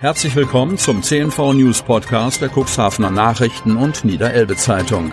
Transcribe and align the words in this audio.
Herzlich 0.00 0.34
willkommen 0.34 0.78
zum 0.78 1.02
CNV 1.02 1.52
News 1.52 1.82
Podcast 1.82 2.40
der 2.40 2.48
Cuxhavener 2.48 3.10
Nachrichten 3.10 3.76
und 3.76 4.02
Niederelbe 4.02 4.56
Zeitung. 4.56 5.12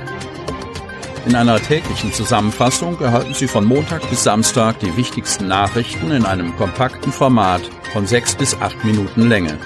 In 1.26 1.36
einer 1.36 1.60
täglichen 1.60 2.14
Zusammenfassung 2.14 2.98
erhalten 3.02 3.34
Sie 3.34 3.50
von 3.50 3.66
Montag 3.66 4.10
bis 4.10 4.24
Samstag 4.24 4.80
die 4.80 4.96
wichtigsten 4.96 5.50
Nachrichten 5.50 6.12
in 6.12 6.26
einem 6.26 6.56
kompakten 6.56 7.12
Format 7.12 7.64
von 7.92 8.08
sechs 8.08 8.34
bis 8.34 8.56
acht 8.62 8.82
Minuten 8.86 9.28
Länge. 9.28 9.60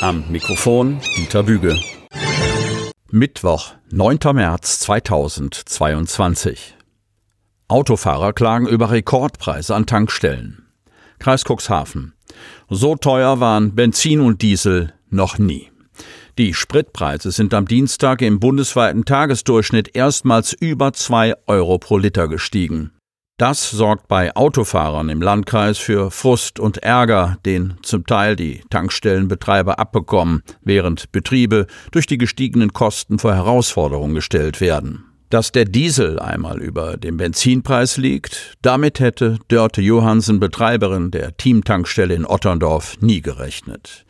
Am 0.00 0.24
Mikrofon 0.28 0.98
Dieter 1.16 1.44
Büge. 1.44 1.78
Mittwoch, 3.12 3.74
9. 3.92 4.18
März 4.34 4.80
2022. 4.80 6.76
Autofahrer 7.68 8.32
klagen 8.32 8.66
über 8.66 8.90
Rekordpreise 8.90 9.76
an 9.76 9.86
Tankstellen. 9.86 10.66
Kreis 11.20 11.44
Cuxhaven. 11.44 12.17
So 12.68 12.96
teuer 12.96 13.40
waren 13.40 13.74
Benzin 13.74 14.20
und 14.20 14.42
Diesel 14.42 14.92
noch 15.10 15.38
nie. 15.38 15.70
Die 16.38 16.54
Spritpreise 16.54 17.32
sind 17.32 17.52
am 17.52 17.66
Dienstag 17.66 18.22
im 18.22 18.38
bundesweiten 18.38 19.04
Tagesdurchschnitt 19.04 19.96
erstmals 19.96 20.52
über 20.52 20.92
zwei 20.92 21.34
Euro 21.46 21.78
pro 21.78 21.98
Liter 21.98 22.28
gestiegen. 22.28 22.92
Das 23.38 23.70
sorgt 23.70 24.08
bei 24.08 24.34
Autofahrern 24.34 25.08
im 25.08 25.22
Landkreis 25.22 25.78
für 25.78 26.10
Frust 26.10 26.58
und 26.58 26.78
Ärger, 26.78 27.38
den 27.44 27.74
zum 27.82 28.04
Teil 28.04 28.34
die 28.34 28.62
Tankstellenbetreiber 28.68 29.78
abbekommen, 29.78 30.42
während 30.62 31.12
Betriebe 31.12 31.66
durch 31.92 32.06
die 32.06 32.18
gestiegenen 32.18 32.72
Kosten 32.72 33.20
vor 33.20 33.34
Herausforderungen 33.34 34.16
gestellt 34.16 34.60
werden. 34.60 35.07
Dass 35.30 35.52
der 35.52 35.66
Diesel 35.66 36.18
einmal 36.18 36.60
über 36.62 36.96
dem 36.96 37.18
Benzinpreis 37.18 37.98
liegt, 37.98 38.54
damit 38.62 38.98
hätte 38.98 39.38
Dörte 39.48 39.82
Johansen, 39.82 40.40
Betreiberin 40.40 41.10
der 41.10 41.36
Teamtankstelle 41.36 42.14
in 42.14 42.24
Otterndorf, 42.24 42.96
nie 43.00 43.20
gerechnet. 43.20 44.06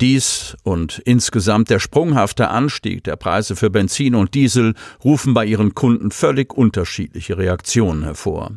Dies 0.00 0.56
und 0.64 1.00
insgesamt 1.04 1.70
der 1.70 1.78
sprunghafte 1.78 2.48
Anstieg 2.48 3.04
der 3.04 3.14
Preise 3.14 3.54
für 3.54 3.70
Benzin 3.70 4.14
und 4.14 4.34
Diesel 4.34 4.74
rufen 5.04 5.34
bei 5.34 5.44
ihren 5.44 5.74
Kunden 5.74 6.10
völlig 6.10 6.52
unterschiedliche 6.52 7.38
Reaktionen 7.38 8.02
hervor. 8.02 8.50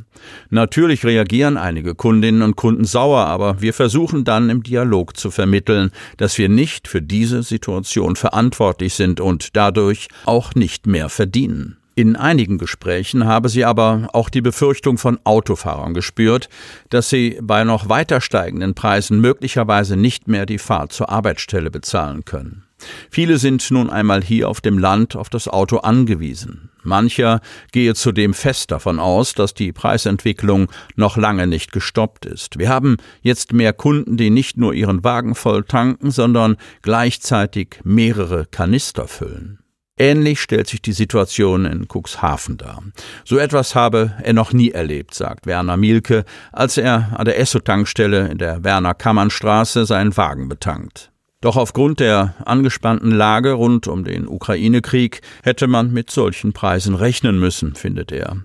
Natürlich 0.49 1.05
reagieren 1.05 1.57
einige 1.57 1.93
Kundinnen 1.93 2.41
und 2.41 2.55
Kunden 2.55 2.85
sauer, 2.85 3.25
aber 3.25 3.61
wir 3.61 3.73
versuchen 3.73 4.23
dann 4.23 4.49
im 4.49 4.63
Dialog 4.63 5.15
zu 5.15 5.29
vermitteln, 5.29 5.91
dass 6.15 6.37
wir 6.39 6.49
nicht 6.49 6.87
für 6.87 7.03
diese 7.03 7.43
Situation 7.43 8.15
verantwortlich 8.15 8.95
sind 8.95 9.19
und 9.19 9.55
dadurch 9.55 10.07
auch 10.25 10.55
nicht 10.55 10.87
mehr 10.87 11.09
verdienen. 11.09 11.77
In 11.97 12.15
einigen 12.15 12.59
Gesprächen 12.59 13.25
habe 13.25 13.49
sie 13.49 13.65
aber 13.65 14.09
auch 14.13 14.29
die 14.29 14.41
Befürchtung 14.41 14.99
von 14.99 15.17
Autofahrern 15.23 15.95
gespürt, 15.95 16.47
dass 16.91 17.09
sie 17.09 17.39
bei 17.41 17.63
noch 17.63 17.89
weiter 17.89 18.21
steigenden 18.21 18.75
Preisen 18.75 19.19
möglicherweise 19.19 19.97
nicht 19.97 20.27
mehr 20.27 20.45
die 20.45 20.59
Fahrt 20.59 20.93
zur 20.93 21.09
Arbeitsstelle 21.09 21.71
bezahlen 21.71 22.23
können. 22.23 22.65
Viele 23.09 23.39
sind 23.39 23.71
nun 23.71 23.89
einmal 23.89 24.23
hier 24.23 24.47
auf 24.47 24.61
dem 24.61 24.77
Land 24.77 25.15
auf 25.15 25.31
das 25.31 25.47
Auto 25.47 25.77
angewiesen. 25.77 26.69
Mancher 26.83 27.41
gehe 27.71 27.95
zudem 27.95 28.35
fest 28.35 28.69
davon 28.69 28.99
aus, 28.99 29.33
dass 29.33 29.55
die 29.55 29.71
Preisentwicklung 29.71 30.67
noch 30.97 31.17
lange 31.17 31.47
nicht 31.47 31.71
gestoppt 31.71 32.27
ist. 32.27 32.59
Wir 32.59 32.69
haben 32.69 32.97
jetzt 33.23 33.53
mehr 33.53 33.73
Kunden, 33.73 34.17
die 34.17 34.29
nicht 34.29 34.55
nur 34.55 34.75
ihren 34.75 35.03
Wagen 35.03 35.33
voll 35.33 35.63
tanken, 35.63 36.11
sondern 36.11 36.57
gleichzeitig 36.83 37.79
mehrere 37.83 38.45
Kanister 38.45 39.07
füllen. 39.07 39.57
Ähnlich 39.97 40.41
stellt 40.41 40.67
sich 40.67 40.81
die 40.81 40.93
Situation 40.93 41.65
in 41.65 41.87
Cuxhaven 41.87 42.57
dar. 42.57 42.83
So 43.25 43.37
etwas 43.37 43.73
habe 43.73 44.13
er 44.21 44.33
noch 44.33 44.53
nie 44.53 44.71
erlebt, 44.71 45.15
sagt 45.15 45.47
Werner 45.47 45.75
Mielke, 45.77 46.23
als 46.51 46.77
er 46.77 47.17
an 47.17 47.25
der 47.25 47.39
Esso-Tankstelle 47.39 48.27
in 48.27 48.37
der 48.37 48.63
Werner-Kammern-Straße 48.63 49.85
seinen 49.85 50.15
Wagen 50.15 50.49
betankt. 50.49 51.11
Doch 51.47 51.55
aufgrund 51.55 52.01
der 52.01 52.33
angespannten 52.43 53.09
Lage 53.09 53.53
rund 53.53 53.87
um 53.87 54.03
den 54.03 54.27
Ukraine-Krieg 54.27 55.21
hätte 55.43 55.67
man 55.67 55.93
mit 55.93 56.11
solchen 56.11 56.51
Preisen 56.51 56.93
rechnen 56.93 57.39
müssen, 57.39 57.73
findet 57.73 58.11
er. 58.11 58.35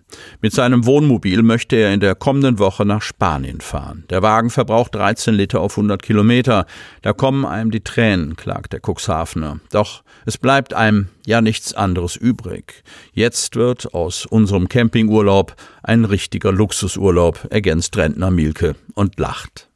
Mit 0.41 0.53
seinem 0.53 0.87
Wohnmobil 0.87 1.43
möchte 1.43 1.75
er 1.75 1.93
in 1.93 1.99
der 1.99 2.15
kommenden 2.15 2.61
Woche 2.61 2.87
nach 2.87 3.03
Spanien 3.03 3.61
fahren. 3.61 4.05
Der 4.09 4.23
Wagen 4.23 4.51
verbraucht 4.51 4.95
13 4.95 5.35
Liter 5.35 5.63
auf 5.63 5.73
100 5.73 6.01
Kilometer. 6.01 6.65
Da 7.01 7.13
kommen 7.13 7.45
einem 7.45 7.73
die 7.73 7.83
Tränen, 7.83 8.37
klagt 8.37 8.73
der 8.73 8.79
Cuxhavener. 8.81 9.59
Doch 9.73 10.05
es 10.25 10.39
bleibt 10.39 10.73
einem 10.73 11.09
ja 11.27 11.41
nichts 11.41 11.75
anderes 11.75 12.15
übrig. 12.15 12.85
Jetzt 13.15 13.57
wird 13.57 13.95
aus 13.95 14.27
unserem 14.27 14.69
Campingurlaub 14.69 15.57
ein 15.83 16.05
richtiger 16.05 16.53
Luxusurlaub, 16.53 17.49
ergänzt 17.51 17.97
Rentner 17.97 18.31
Mielke 18.31 18.77
und 18.95 19.19
lacht. 19.19 19.69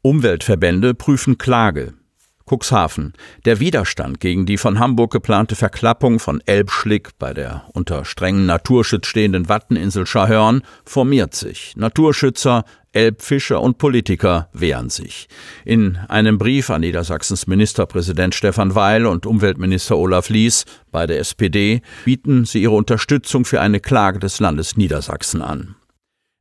Umweltverbände 0.00 0.94
prüfen 0.94 1.36
Klage. 1.36 1.92
Cuxhaven. 2.48 3.14
Der 3.44 3.60
Widerstand 3.60 4.20
gegen 4.20 4.46
die 4.46 4.58
von 4.58 4.78
Hamburg 4.78 5.12
geplante 5.12 5.56
Verklappung 5.56 6.18
von 6.18 6.40
Elbschlick 6.46 7.10
bei 7.18 7.32
der 7.32 7.64
unter 7.72 8.04
strengen 8.04 8.46
Naturschutz 8.46 9.06
stehenden 9.06 9.48
Watteninsel 9.48 10.06
Schahörn 10.06 10.62
formiert 10.84 11.34
sich. 11.34 11.74
Naturschützer, 11.76 12.64
Elbfischer 12.92 13.60
und 13.60 13.78
Politiker 13.78 14.48
wehren 14.52 14.88
sich. 14.88 15.28
In 15.64 15.96
einem 16.08 16.38
Brief 16.38 16.70
an 16.70 16.82
Niedersachsens 16.82 17.46
Ministerpräsident 17.46 18.34
Stefan 18.34 18.74
Weil 18.74 19.06
und 19.06 19.26
Umweltminister 19.26 19.96
Olaf 19.96 20.28
Lies, 20.28 20.64
bei 20.92 21.06
der 21.06 21.18
SPD, 21.18 21.82
bieten 22.04 22.44
sie 22.44 22.62
ihre 22.62 22.74
Unterstützung 22.74 23.44
für 23.44 23.60
eine 23.60 23.80
Klage 23.80 24.20
des 24.20 24.38
Landes 24.38 24.76
Niedersachsen 24.76 25.42
an. 25.42 25.74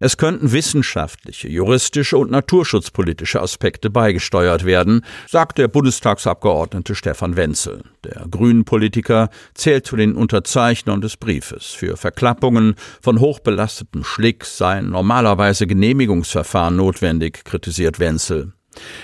Es 0.04 0.18
könnten 0.18 0.52
wissenschaftliche, 0.52 1.48
juristische 1.48 2.18
und 2.18 2.30
naturschutzpolitische 2.30 3.42
Aspekte 3.42 3.90
beigesteuert 3.90 4.66
werden, 4.66 5.06
sagt 5.30 5.58
der 5.58 5.70
Bundestagsabgeordnete 5.70 6.94
Stefan 6.94 7.38
Wenzel. 7.38 7.84
Der 8.04 8.26
Grünen-Politiker 8.30 9.30
zählt 9.54 9.88
zu 9.88 9.96
den 9.96 10.16
Unterzeichnern 10.16 11.00
des 11.00 11.16
Briefes. 11.16 11.68
Für 11.68 11.96
Verklappungen 11.96 12.76
von 13.02 13.22
hochbelastetem 13.22 14.04
Schlick 14.04 14.44
seien 14.44 14.90
normalerweise 14.90 15.68
Genehmigungsverfahren 15.68 16.76
notwendig, 16.76 17.46
kritisiert 17.46 17.98
Wenzel. 18.00 18.52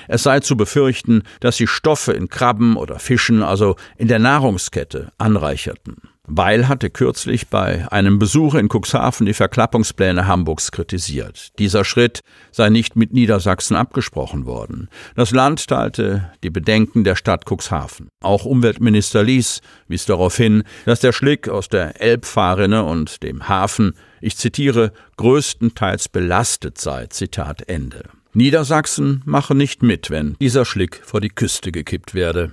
Es 0.08 0.24
sei 0.24 0.40
zu 0.40 0.58
befürchten, 0.58 1.24
dass 1.40 1.58
sie 1.58 1.68
Stoffe 1.68 2.14
in 2.14 2.30
Krabben 2.30 2.76
oder 2.76 3.00
Fischen, 3.00 3.44
also 3.44 3.76
in 3.98 4.08
der 4.08 4.20
Nahrungskette, 4.20 5.12
anreicherten. 5.18 5.98
Weil 6.32 6.68
hatte 6.68 6.92
kürzlich 6.92 7.48
bei 7.48 7.92
einem 7.92 8.20
Besuch 8.20 8.54
in 8.54 8.70
Cuxhaven 8.70 9.26
die 9.26 9.34
Verklappungspläne 9.34 10.28
Hamburgs 10.28 10.72
kritisiert. 10.72 11.50
Dieser 11.58 11.84
Schritt 11.84 12.20
sei 12.52 12.70
nicht 12.70 12.96
mit 12.96 13.14
Niedersachsen 13.14 13.76
abgesprochen 13.76 14.46
worden. 14.46 14.90
Das 15.16 15.32
Land 15.32 15.68
teilte 15.68 16.32
die 16.44 16.52
Bedenken 16.52 17.04
der 17.04 17.16
Stadt 17.16 17.46
Cuxhaven. 17.50 18.10
Auch 18.22 18.46
Umweltminister 18.46 19.24
Lies 19.24 19.62
wies 19.88 20.06
darauf 20.06 20.38
hin, 20.38 20.64
dass 20.86 21.00
der 21.00 21.14
Schlick 21.14 21.50
aus 21.50 21.68
der 21.68 22.00
Elbfahrrinne 22.00 22.84
und 22.84 23.24
dem 23.24 23.50
Hafen, 23.50 23.94
ich 24.22 24.38
zitiere, 24.38 24.92
größtenteils 25.18 26.10
belastet 26.10 26.78
sei. 26.78 27.08
Zitat 27.08 27.68
Ende. 27.68 28.04
Niedersachsen 28.34 29.22
mache 29.26 29.56
nicht 29.56 29.84
mit, 29.84 30.10
wenn 30.10 30.36
dieser 30.40 30.66
Schlick 30.66 31.02
vor 31.04 31.22
die 31.22 31.30
Küste 31.30 31.72
gekippt 31.72 32.14
werde. 32.14 32.52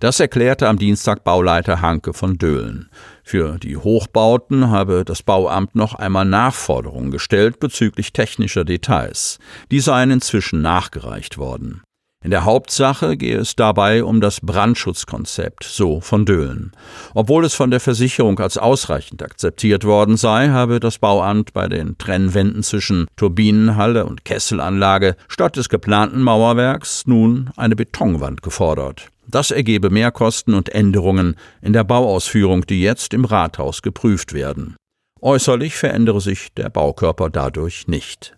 Das 0.00 0.20
erklärte 0.20 0.68
am 0.68 0.78
Dienstag 0.78 1.24
Bauleiter 1.24 1.80
Hanke 1.80 2.12
von 2.12 2.38
Döhlen. 2.38 2.88
Für 3.22 3.58
die 3.58 3.76
Hochbauten 3.76 4.70
habe 4.70 5.04
das 5.04 5.22
Bauamt 5.22 5.74
noch 5.74 5.94
einmal 5.94 6.24
Nachforderungen 6.24 7.10
gestellt 7.10 7.60
bezüglich 7.60 8.12
technischer 8.12 8.64
Details. 8.64 9.38
Die 9.70 9.80
seien 9.80 10.10
inzwischen 10.10 10.62
nachgereicht 10.62 11.38
worden. 11.38 11.82
In 12.24 12.30
der 12.30 12.44
Hauptsache 12.44 13.16
gehe 13.16 13.38
es 13.38 13.56
dabei 13.56 14.04
um 14.04 14.20
das 14.20 14.40
Brandschutzkonzept, 14.40 15.64
so 15.64 16.00
von 16.00 16.24
Döhlen. 16.24 16.70
Obwohl 17.14 17.44
es 17.44 17.54
von 17.54 17.72
der 17.72 17.80
Versicherung 17.80 18.38
als 18.38 18.58
ausreichend 18.58 19.22
akzeptiert 19.24 19.84
worden 19.84 20.16
sei, 20.16 20.50
habe 20.50 20.78
das 20.78 20.98
Bauamt 20.98 21.52
bei 21.52 21.66
den 21.66 21.98
Trennwänden 21.98 22.62
zwischen 22.62 23.08
Turbinenhalle 23.16 24.06
und 24.06 24.24
Kesselanlage 24.24 25.16
statt 25.26 25.56
des 25.56 25.68
geplanten 25.68 26.22
Mauerwerks 26.22 27.06
nun 27.06 27.50
eine 27.56 27.74
Betonwand 27.74 28.42
gefordert. 28.42 29.08
Das 29.32 29.50
ergebe 29.50 29.88
Mehrkosten 29.88 30.52
und 30.52 30.68
Änderungen 30.68 31.36
in 31.62 31.72
der 31.72 31.84
Bauausführung, 31.84 32.66
die 32.66 32.82
jetzt 32.82 33.14
im 33.14 33.24
Rathaus 33.24 33.80
geprüft 33.80 34.34
werden. 34.34 34.76
Äußerlich 35.22 35.74
verändere 35.74 36.20
sich 36.20 36.52
der 36.54 36.68
Baukörper 36.68 37.30
dadurch 37.30 37.88
nicht. 37.88 38.36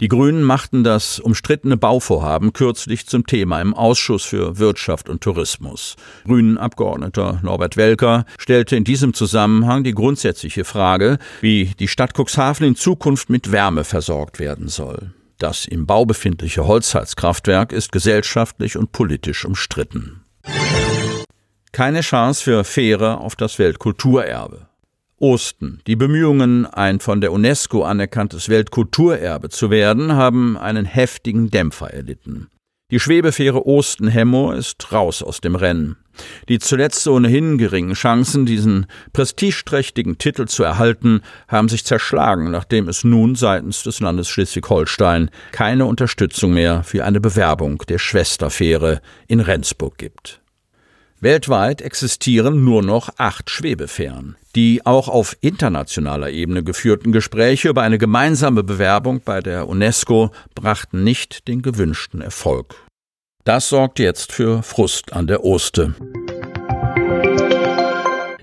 Die 0.00 0.08
Grünen 0.08 0.42
machten 0.42 0.84
das 0.84 1.20
umstrittene 1.20 1.76
Bauvorhaben 1.76 2.54
kürzlich 2.54 3.06
zum 3.06 3.26
Thema 3.26 3.60
im 3.60 3.74
Ausschuss 3.74 4.24
für 4.24 4.58
Wirtschaft 4.58 5.10
und 5.10 5.20
Tourismus. 5.20 5.96
Grünen-Abgeordneter 6.24 7.40
Norbert 7.42 7.76
Welker 7.76 8.24
stellte 8.38 8.76
in 8.76 8.84
diesem 8.84 9.12
Zusammenhang 9.12 9.84
die 9.84 9.92
grundsätzliche 9.92 10.64
Frage, 10.64 11.18
wie 11.42 11.72
die 11.78 11.88
Stadt 11.88 12.14
Cuxhaven 12.16 12.66
in 12.66 12.76
Zukunft 12.76 13.28
mit 13.28 13.52
Wärme 13.52 13.84
versorgt 13.84 14.38
werden 14.38 14.68
soll. 14.68 15.12
Das 15.40 15.64
im 15.64 15.86
Bau 15.86 16.04
befindliche 16.04 16.66
Holzheizkraftwerk 16.66 17.72
ist 17.72 17.92
gesellschaftlich 17.92 18.76
und 18.76 18.92
politisch 18.92 19.46
umstritten. 19.46 20.22
Keine 21.72 22.02
Chance 22.02 22.44
für 22.44 22.62
Fähre 22.62 23.18
auf 23.18 23.36
das 23.36 23.58
Weltkulturerbe. 23.58 24.68
Osten. 25.18 25.80
Die 25.86 25.96
Bemühungen, 25.96 26.66
ein 26.66 27.00
von 27.00 27.22
der 27.22 27.32
UNESCO 27.32 27.84
anerkanntes 27.84 28.50
Weltkulturerbe 28.50 29.48
zu 29.48 29.70
werden, 29.70 30.12
haben 30.12 30.58
einen 30.58 30.84
heftigen 30.84 31.50
Dämpfer 31.50 31.90
erlitten. 31.90 32.50
Die 32.90 32.98
Schwebefähre 32.98 33.66
Osten-Hemmo 33.66 34.52
ist 34.52 34.92
raus 34.92 35.22
aus 35.22 35.40
dem 35.40 35.54
Rennen. 35.54 35.96
Die 36.48 36.58
zuletzt 36.58 37.06
ohnehin 37.06 37.56
geringen 37.56 37.94
Chancen, 37.94 38.46
diesen 38.46 38.86
prestigeträchtigen 39.12 40.18
Titel 40.18 40.46
zu 40.46 40.64
erhalten, 40.64 41.20
haben 41.48 41.68
sich 41.68 41.84
zerschlagen, 41.84 42.50
nachdem 42.50 42.88
es 42.88 43.04
nun 43.04 43.36
seitens 43.36 43.84
des 43.84 44.00
Landes 44.00 44.28
Schleswig-Holstein 44.28 45.30
keine 45.52 45.86
Unterstützung 45.86 46.52
mehr 46.52 46.82
für 46.82 47.04
eine 47.04 47.20
Bewerbung 47.20 47.82
der 47.88 47.98
Schwesterfähre 47.98 49.00
in 49.28 49.40
Rendsburg 49.40 49.96
gibt. 49.96 50.39
Weltweit 51.22 51.82
existieren 51.82 52.64
nur 52.64 52.82
noch 52.82 53.10
acht 53.18 53.50
Schwebefähren. 53.50 54.36
Die 54.56 54.86
auch 54.86 55.08
auf 55.08 55.36
internationaler 55.42 56.30
Ebene 56.30 56.64
geführten 56.64 57.12
Gespräche 57.12 57.68
über 57.68 57.82
eine 57.82 57.98
gemeinsame 57.98 58.62
Bewerbung 58.62 59.20
bei 59.22 59.40
der 59.40 59.68
UNESCO 59.68 60.30
brachten 60.54 61.04
nicht 61.04 61.46
den 61.46 61.60
gewünschten 61.60 62.22
Erfolg. 62.22 62.74
Das 63.44 63.68
sorgt 63.68 63.98
jetzt 63.98 64.32
für 64.32 64.62
Frust 64.62 65.12
an 65.12 65.26
der 65.26 65.44
Oste. 65.44 65.94